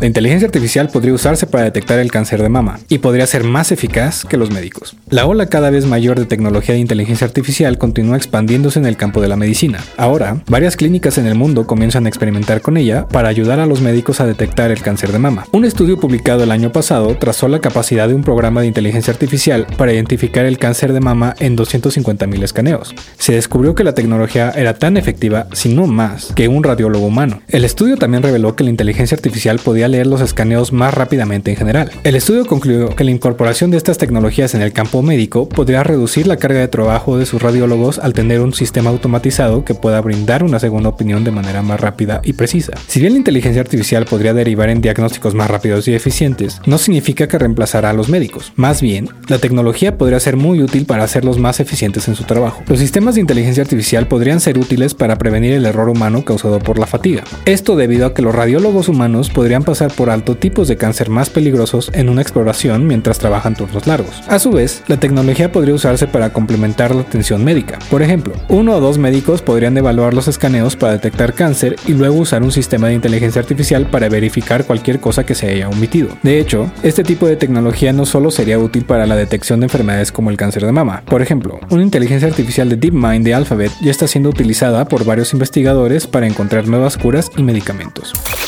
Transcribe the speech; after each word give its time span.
La 0.00 0.06
inteligencia 0.06 0.46
artificial 0.46 0.88
podría 0.88 1.12
usarse 1.12 1.46
para 1.46 1.64
detectar 1.64 1.98
el 1.98 2.10
cáncer 2.10 2.40
de 2.40 2.48
mama 2.48 2.80
y 2.88 2.98
podría 2.98 3.26
ser 3.26 3.44
más 3.44 3.70
eficaz 3.70 4.24
que 4.24 4.38
los 4.38 4.50
médicos. 4.50 4.96
La 5.10 5.26
ola 5.26 5.44
cada 5.44 5.68
vez 5.68 5.84
mayor 5.84 6.18
de 6.18 6.24
tecnología 6.24 6.74
de 6.74 6.80
inteligencia 6.80 7.26
artificial 7.26 7.76
continúa 7.76 8.16
expandiéndose 8.16 8.78
en 8.78 8.86
el 8.86 8.96
campo 8.96 9.20
de 9.20 9.28
la 9.28 9.36
medicina. 9.36 9.84
Ahora, 9.98 10.42
varias 10.46 10.76
clínicas 10.76 11.18
en 11.18 11.26
el 11.26 11.34
mundo 11.34 11.66
comienzan 11.66 12.06
a 12.06 12.08
experimentar 12.08 12.62
con 12.62 12.78
ella 12.78 13.08
para 13.08 13.28
ayudar 13.28 13.60
a 13.60 13.66
los 13.66 13.82
médicos 13.82 14.22
a 14.22 14.26
detectar 14.26 14.70
el 14.70 14.80
cáncer 14.80 15.12
de 15.12 15.18
mama. 15.18 15.44
Un 15.52 15.66
estudio 15.66 16.00
publicado 16.00 16.44
el 16.44 16.50
año 16.50 16.72
pasado 16.72 17.14
trazó 17.16 17.48
la 17.48 17.60
capacidad 17.60 18.08
de 18.08 18.14
un 18.14 18.22
programa 18.22 18.62
de 18.62 18.68
inteligencia 18.68 19.12
artificial 19.12 19.66
para 19.76 19.92
identificar 19.92 20.46
el 20.46 20.56
cáncer 20.56 20.94
de 20.94 21.00
mama 21.00 21.34
en 21.40 21.58
250.000 21.58 22.42
escaneos. 22.42 22.94
Se 23.18 23.34
descubrió 23.34 23.74
que 23.74 23.84
la 23.84 23.94
tecnología 23.94 24.50
era 24.56 24.78
tan 24.78 24.96
efectiva, 24.96 25.46
si 25.52 25.74
no 25.74 25.86
más, 25.86 26.32
que 26.34 26.48
un 26.48 26.64
radiólogo 26.64 27.04
humano. 27.04 27.42
El 27.48 27.66
estudio 27.66 27.98
también 27.98 28.22
reveló 28.22 28.56
que 28.56 28.64
la 28.64 28.70
inteligencia 28.70 29.14
artificial 29.14 29.58
podía 29.58 29.89
leer 29.90 30.06
los 30.06 30.20
escaneos 30.20 30.72
más 30.72 30.94
rápidamente 30.94 31.50
en 31.50 31.56
general. 31.56 31.90
El 32.04 32.14
estudio 32.14 32.46
concluyó 32.46 32.94
que 32.94 33.04
la 33.04 33.10
incorporación 33.10 33.70
de 33.70 33.76
estas 33.76 33.98
tecnologías 33.98 34.54
en 34.54 34.62
el 34.62 34.72
campo 34.72 35.02
médico 35.02 35.48
podría 35.48 35.82
reducir 35.82 36.26
la 36.26 36.36
carga 36.36 36.60
de 36.60 36.68
trabajo 36.68 37.18
de 37.18 37.26
sus 37.26 37.42
radiólogos 37.42 37.98
al 37.98 38.12
tener 38.12 38.40
un 38.40 38.54
sistema 38.54 38.90
automatizado 38.90 39.64
que 39.64 39.74
pueda 39.74 40.00
brindar 40.00 40.44
una 40.44 40.58
segunda 40.58 40.88
opinión 40.88 41.24
de 41.24 41.30
manera 41.30 41.62
más 41.62 41.80
rápida 41.80 42.20
y 42.24 42.32
precisa. 42.32 42.72
Si 42.86 43.00
bien 43.00 43.12
la 43.12 43.18
inteligencia 43.18 43.60
artificial 43.60 44.06
podría 44.06 44.34
derivar 44.34 44.70
en 44.70 44.80
diagnósticos 44.80 45.34
más 45.34 45.50
rápidos 45.50 45.88
y 45.88 45.94
eficientes, 45.94 46.60
no 46.66 46.78
significa 46.78 47.28
que 47.28 47.38
reemplazará 47.38 47.90
a 47.90 47.94
los 47.94 48.08
médicos. 48.08 48.52
Más 48.56 48.80
bien, 48.80 49.08
la 49.28 49.38
tecnología 49.38 49.98
podría 49.98 50.20
ser 50.20 50.36
muy 50.36 50.62
útil 50.62 50.86
para 50.86 51.04
hacerlos 51.04 51.38
más 51.38 51.60
eficientes 51.60 52.08
en 52.08 52.14
su 52.14 52.24
trabajo. 52.24 52.62
Los 52.68 52.78
sistemas 52.78 53.14
de 53.14 53.22
inteligencia 53.22 53.62
artificial 53.62 54.06
podrían 54.06 54.40
ser 54.40 54.58
útiles 54.58 54.94
para 54.94 55.16
prevenir 55.16 55.52
el 55.52 55.66
error 55.66 55.88
humano 55.88 56.24
causado 56.24 56.58
por 56.58 56.78
la 56.78 56.86
fatiga. 56.86 57.24
Esto 57.44 57.76
debido 57.76 58.06
a 58.06 58.14
que 58.14 58.22
los 58.22 58.34
radiólogos 58.34 58.88
humanos 58.88 59.30
podrían 59.30 59.62
pasar 59.62 59.79
por 59.88 60.10
alto 60.10 60.36
tipos 60.36 60.68
de 60.68 60.76
cáncer 60.76 61.10
más 61.10 61.30
peligrosos 61.30 61.90
en 61.94 62.08
una 62.08 62.22
exploración 62.22 62.86
mientras 62.86 63.18
trabajan 63.18 63.54
turnos 63.54 63.86
largos. 63.86 64.22
A 64.28 64.38
su 64.38 64.50
vez, 64.50 64.82
la 64.86 64.98
tecnología 64.98 65.52
podría 65.52 65.74
usarse 65.74 66.06
para 66.06 66.32
complementar 66.32 66.94
la 66.94 67.02
atención 67.02 67.44
médica. 67.44 67.78
Por 67.90 68.02
ejemplo, 68.02 68.34
uno 68.48 68.76
o 68.76 68.80
dos 68.80 68.98
médicos 68.98 69.42
podrían 69.42 69.76
evaluar 69.76 70.14
los 70.14 70.28
escaneos 70.28 70.76
para 70.76 70.92
detectar 70.92 71.34
cáncer 71.34 71.76
y 71.86 71.92
luego 71.92 72.16
usar 72.16 72.42
un 72.42 72.52
sistema 72.52 72.88
de 72.88 72.94
inteligencia 72.94 73.40
artificial 73.40 73.86
para 73.86 74.08
verificar 74.08 74.64
cualquier 74.64 75.00
cosa 75.00 75.24
que 75.24 75.34
se 75.34 75.48
haya 75.48 75.68
omitido. 75.68 76.08
De 76.22 76.38
hecho, 76.38 76.70
este 76.82 77.04
tipo 77.04 77.26
de 77.26 77.36
tecnología 77.36 77.92
no 77.92 78.06
solo 78.06 78.30
sería 78.30 78.58
útil 78.58 78.84
para 78.84 79.06
la 79.06 79.16
detección 79.16 79.60
de 79.60 79.66
enfermedades 79.66 80.12
como 80.12 80.30
el 80.30 80.36
cáncer 80.36 80.66
de 80.66 80.72
mama. 80.72 81.02
Por 81.06 81.22
ejemplo, 81.22 81.60
una 81.70 81.82
inteligencia 81.82 82.28
artificial 82.28 82.68
de 82.68 82.76
DeepMind 82.76 83.24
de 83.24 83.34
Alphabet 83.34 83.72
ya 83.82 83.90
está 83.90 84.06
siendo 84.06 84.30
utilizada 84.30 84.84
por 84.86 85.04
varios 85.04 85.32
investigadores 85.32 86.06
para 86.06 86.26
encontrar 86.26 86.68
nuevas 86.68 86.96
curas 86.96 87.30
y 87.36 87.42
medicamentos. 87.42 88.12